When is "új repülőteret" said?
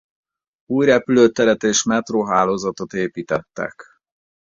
0.65-1.63